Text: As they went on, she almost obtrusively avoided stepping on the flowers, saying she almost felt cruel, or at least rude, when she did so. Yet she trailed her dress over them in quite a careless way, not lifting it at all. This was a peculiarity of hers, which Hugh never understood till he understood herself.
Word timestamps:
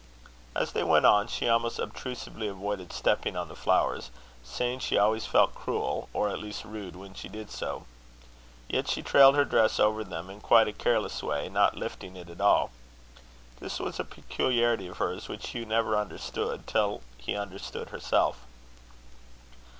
As 0.55 0.71
they 0.71 0.83
went 0.83 1.05
on, 1.05 1.27
she 1.27 1.47
almost 1.47 1.77
obtrusively 1.77 2.47
avoided 2.47 2.91
stepping 2.91 3.37
on 3.37 3.49
the 3.49 3.55
flowers, 3.55 4.09
saying 4.43 4.79
she 4.79 4.97
almost 4.97 5.27
felt 5.29 5.53
cruel, 5.53 6.09
or 6.11 6.29
at 6.29 6.39
least 6.39 6.65
rude, 6.65 6.95
when 6.95 7.13
she 7.13 7.29
did 7.29 7.51
so. 7.51 7.85
Yet 8.67 8.87
she 8.89 9.03
trailed 9.03 9.35
her 9.35 9.45
dress 9.45 9.79
over 9.79 10.03
them 10.03 10.27
in 10.31 10.41
quite 10.41 10.67
a 10.67 10.73
careless 10.73 11.21
way, 11.21 11.49
not 11.49 11.77
lifting 11.77 12.17
it 12.17 12.31
at 12.31 12.41
all. 12.41 12.71
This 13.59 13.79
was 13.79 13.99
a 13.99 14.03
peculiarity 14.03 14.87
of 14.87 14.97
hers, 14.97 15.29
which 15.29 15.49
Hugh 15.49 15.67
never 15.67 15.95
understood 15.95 16.65
till 16.65 17.03
he 17.19 17.35
understood 17.35 17.89
herself. 17.89 18.37